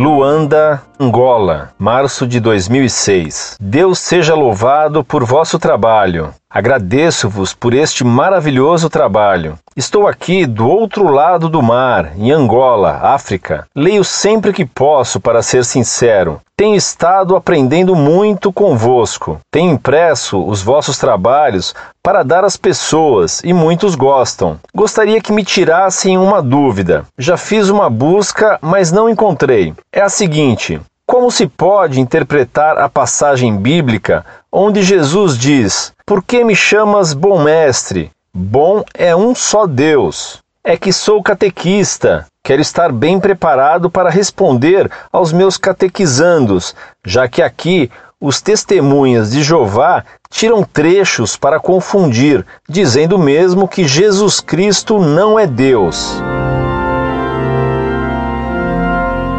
Lu 0.00 0.19
Luanda, 0.20 0.82
Angola, 1.00 1.70
março 1.78 2.26
de 2.26 2.40
2006. 2.40 3.56
Deus 3.58 3.98
seja 3.98 4.34
louvado 4.34 5.02
por 5.02 5.24
vosso 5.24 5.58
trabalho. 5.58 6.34
Agradeço-vos 6.52 7.54
por 7.54 7.72
este 7.72 8.04
maravilhoso 8.04 8.90
trabalho. 8.90 9.56
Estou 9.74 10.06
aqui 10.06 10.44
do 10.44 10.68
outro 10.68 11.04
lado 11.08 11.48
do 11.48 11.62
mar, 11.62 12.12
em 12.18 12.32
Angola, 12.32 12.98
África. 13.02 13.66
Leio 13.74 14.04
sempre 14.04 14.52
que 14.52 14.66
posso, 14.66 15.20
para 15.20 15.42
ser 15.42 15.64
sincero. 15.64 16.38
Tenho 16.56 16.74
estado 16.74 17.36
aprendendo 17.36 17.94
muito 17.96 18.52
convosco. 18.52 19.40
Tenho 19.50 19.72
impresso 19.72 20.44
os 20.44 20.60
vossos 20.60 20.98
trabalhos 20.98 21.74
para 22.02 22.22
dar 22.22 22.44
às 22.44 22.56
pessoas 22.56 23.40
e 23.42 23.52
muitos 23.54 23.94
gostam. 23.94 24.58
Gostaria 24.74 25.22
que 25.22 25.32
me 25.32 25.42
tirassem 25.42 26.18
uma 26.18 26.42
dúvida. 26.42 27.06
Já 27.16 27.38
fiz 27.38 27.70
uma 27.70 27.88
busca, 27.88 28.58
mas 28.60 28.92
não 28.92 29.08
encontrei. 29.08 29.72
É 29.90 30.02
seguinte: 30.10 30.80
como 31.06 31.30
se 31.30 31.46
pode 31.48 32.00
interpretar 32.00 32.78
a 32.78 32.88
passagem 32.88 33.56
bíblica 33.56 34.24
onde 34.52 34.82
Jesus 34.82 35.36
diz: 35.36 35.92
Por 36.06 36.22
que 36.22 36.44
me 36.44 36.54
chamas 36.54 37.12
bom 37.12 37.42
mestre? 37.42 38.10
Bom 38.32 38.84
é 38.94 39.14
um 39.16 39.34
só 39.34 39.66
Deus. 39.66 40.38
É 40.62 40.76
que 40.76 40.92
sou 40.92 41.20
catequista, 41.20 42.26
quero 42.44 42.62
estar 42.62 42.92
bem 42.92 43.18
preparado 43.18 43.90
para 43.90 44.08
responder 44.08 44.88
aos 45.12 45.32
meus 45.32 45.56
catequizandos, 45.56 46.76
já 47.04 47.26
que 47.26 47.42
aqui 47.42 47.90
os 48.20 48.40
testemunhas 48.40 49.32
de 49.32 49.42
Jeová 49.42 50.04
tiram 50.30 50.62
trechos 50.62 51.36
para 51.36 51.58
confundir, 51.58 52.46
dizendo 52.68 53.18
mesmo 53.18 53.66
que 53.66 53.88
Jesus 53.88 54.40
Cristo 54.40 55.00
não 55.00 55.38
é 55.38 55.46
Deus. 55.46 56.22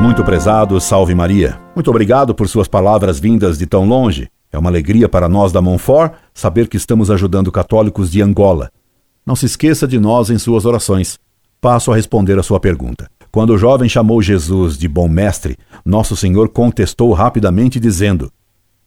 Muito 0.00 0.24
prezado, 0.24 0.80
salve 0.80 1.12
Maria. 1.12 1.60
Muito 1.74 1.90
obrigado 1.90 2.32
por 2.32 2.48
suas 2.48 2.68
palavras 2.68 3.18
vindas 3.18 3.58
de 3.58 3.66
tão 3.66 3.84
longe. 3.84 4.28
É 4.52 4.56
uma 4.56 4.70
alegria 4.70 5.08
para 5.08 5.28
nós 5.28 5.50
da 5.50 5.60
Monfort 5.60 6.12
saber 6.32 6.68
que 6.68 6.76
estamos 6.76 7.10
ajudando 7.10 7.50
católicos 7.50 8.10
de 8.10 8.22
Angola. 8.22 8.70
Não 9.26 9.34
se 9.34 9.46
esqueça 9.46 9.88
de 9.88 9.98
nós 9.98 10.30
em 10.30 10.38
suas 10.38 10.64
orações. 10.64 11.18
Passo 11.60 11.92
a 11.92 11.96
responder 11.96 12.38
a 12.38 12.42
sua 12.44 12.60
pergunta. 12.60 13.10
Quando 13.32 13.50
o 13.50 13.58
jovem 13.58 13.88
chamou 13.88 14.22
Jesus 14.22 14.78
de 14.78 14.88
bom 14.88 15.08
mestre, 15.08 15.56
nosso 15.84 16.16
Senhor 16.16 16.48
contestou 16.48 17.12
rapidamente, 17.12 17.80
dizendo: 17.80 18.32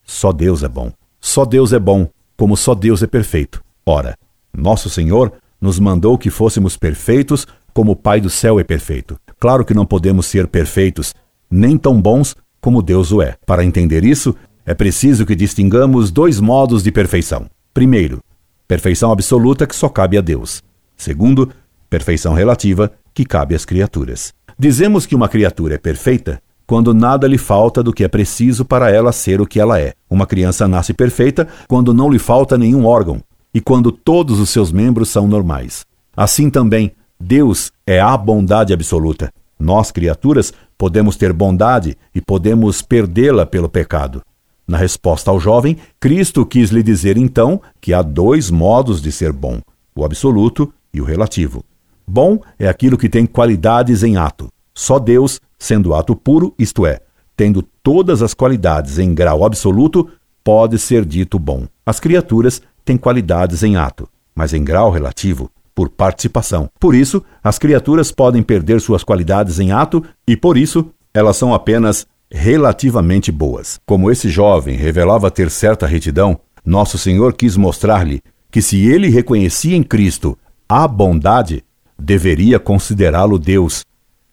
Só 0.04 0.32
Deus 0.32 0.64
é 0.64 0.70
bom. 0.70 0.92
Só 1.20 1.46
Deus 1.46 1.74
é 1.74 1.80
bom, 1.80 2.08
como 2.38 2.56
só 2.56 2.74
Deus 2.74 3.04
é 3.04 3.08
perfeito. 3.08 3.62
Ora, 3.86 4.18
nosso 4.58 4.90
Senhor 4.90 5.34
nos 5.60 5.78
mandou 5.78 6.18
que 6.18 6.30
fôssemos 6.30 6.78
perfeitos 6.78 7.46
como 7.74 7.92
o 7.92 7.96
Pai 7.96 8.20
do 8.20 8.30
céu 8.30 8.60
é 8.60 8.64
perfeito. 8.64 9.20
Claro 9.42 9.66
que 9.66 9.74
não 9.74 9.88
podemos 9.88 10.28
ser 10.28 10.46
perfeitos, 10.46 11.16
nem 11.50 11.76
tão 11.76 12.00
bons 12.00 12.36
como 12.62 12.80
Deus 12.80 13.12
o 13.12 13.24
é. 13.24 13.36
Para 13.44 13.66
entender 13.66 14.06
isso, 14.06 14.36
é 14.64 14.76
preciso 14.76 15.26
que 15.26 15.36
distingamos 15.36 16.12
dois 16.12 16.40
modos 16.40 16.84
de 16.84 16.92
perfeição. 16.92 17.48
Primeiro, 17.74 18.20
perfeição 18.68 19.12
absoluta 19.12 19.66
que 19.66 19.76
só 19.76 19.90
cabe 19.90 20.16
a 20.16 20.22
Deus. 20.22 20.62
Segundo, 20.96 21.50
perfeição 21.90 22.36
relativa 22.36 22.92
que 23.16 23.26
cabe 23.26 23.56
às 23.56 23.66
criaturas. 23.66 24.32
Dizemos 24.60 25.08
que 25.08 25.16
uma 25.16 25.28
criatura 25.28 25.74
é 25.74 25.80
perfeita 25.80 26.40
quando 26.68 26.94
nada 26.94 27.28
lhe 27.28 27.40
falta 27.40 27.82
do 27.82 27.92
que 27.92 28.04
é 28.04 28.08
preciso 28.08 28.64
para 28.64 28.92
ela 28.92 29.12
ser 29.12 29.42
o 29.42 29.48
que 29.48 29.60
ela 29.60 29.80
é. 29.80 29.94
Uma 30.08 30.28
criança 30.28 30.68
nasce 30.68 30.94
perfeita 30.94 31.48
quando 31.68 31.96
não 31.96 32.12
lhe 32.12 32.20
falta 32.20 32.60
nenhum 32.60 32.86
órgão 32.86 33.24
e 33.52 33.60
quando 33.60 33.92
todos 33.92 34.40
os 34.40 34.52
seus 34.52 34.72
membros 34.72 35.10
são 35.10 35.28
normais. 35.28 35.84
Assim 36.16 36.48
também, 36.48 36.92
Deus 37.22 37.72
é 37.86 38.00
a 38.00 38.18
bondade 38.18 38.74
absoluta. 38.74 39.32
Nós, 39.60 39.92
criaturas, 39.92 40.52
podemos 40.76 41.16
ter 41.16 41.32
bondade 41.32 41.96
e 42.16 42.20
podemos 42.20 42.82
perdê-la 42.82 43.46
pelo 43.46 43.70
pecado. 43.70 44.24
Na 44.68 44.76
resposta 44.76 45.30
ao 45.30 45.40
jovem, 45.40 45.78
Cristo 46.00 46.44
quis 46.44 46.72
lhe 46.72 46.82
dizer 46.82 47.18
então 47.18 47.62
que 47.80 47.94
há 47.94 48.02
dois 48.02 48.50
modos 48.50 49.00
de 49.00 49.12
ser 49.12 49.32
bom: 49.32 49.62
o 49.96 50.04
absoluto 50.04 50.74
e 50.92 51.00
o 51.00 51.04
relativo. 51.04 51.64
Bom 52.08 52.40
é 52.58 52.68
aquilo 52.68 52.98
que 52.98 53.08
tem 53.08 53.28
qualidades 53.28 54.02
em 54.02 54.18
ato. 54.18 54.50
Só 54.74 54.98
Deus, 54.98 55.40
sendo 55.60 55.94
ato 55.94 56.16
puro, 56.16 56.56
isto 56.58 56.88
é, 56.88 57.02
tendo 57.38 57.62
todas 57.84 58.24
as 58.24 58.34
qualidades 58.34 58.98
em 58.98 59.14
grau 59.14 59.46
absoluto, 59.46 60.10
pode 60.44 60.80
ser 60.80 61.06
dito 61.06 61.38
bom. 61.38 61.68
As 61.86 62.00
criaturas 62.00 62.64
têm 62.84 62.98
qualidades 62.98 63.62
em 63.62 63.76
ato, 63.76 64.10
mas 64.34 64.56
em 64.56 64.64
grau 64.64 64.90
relativo 64.90 65.52
por 65.82 65.90
participação. 65.90 66.70
Por 66.80 66.94
isso, 66.94 67.24
as 67.44 67.58
criaturas 67.58 68.12
podem 68.12 68.44
perder 68.44 68.80
suas 68.80 69.04
qualidades 69.04 69.60
em 69.60 69.72
ato 69.72 70.04
e, 70.28 70.38
por 70.38 70.56
isso, 70.56 70.92
elas 71.12 71.36
são 71.38 71.56
apenas 71.56 72.06
relativamente 72.30 73.32
boas. 73.32 73.80
Como 73.84 74.12
esse 74.12 74.30
jovem 74.30 74.78
revelava 74.78 75.32
ter 75.32 75.50
certa 75.50 75.88
retidão, 75.88 76.40
nosso 76.64 77.00
Senhor 77.00 77.34
quis 77.34 77.58
mostrar-lhe 77.58 78.22
que 78.52 78.62
se 78.62 78.86
ele 78.86 79.10
reconhecia 79.10 79.76
em 79.76 79.82
Cristo 79.82 80.38
a 80.70 80.88
bondade, 80.88 81.64
deveria 81.98 82.60
considerá-lo 82.60 83.40
Deus 83.40 83.84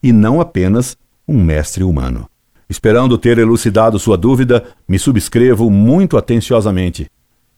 e 0.02 0.12
não 0.12 0.42
apenas 0.42 0.98
um 1.26 1.42
mestre 1.42 1.82
humano. 1.82 2.28
Esperando 2.68 3.16
ter 3.16 3.38
elucidado 3.38 3.98
sua 3.98 4.18
dúvida, 4.18 4.64
me 4.86 4.98
subscrevo 4.98 5.70
muito 5.70 6.18
atenciosamente. 6.18 7.06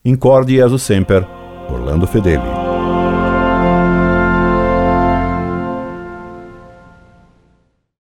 Incorde 0.04 0.54
Jesus 0.54 0.82
Semper, 0.82 1.26
Orlando 1.68 2.06
Fedeli. 2.06 2.70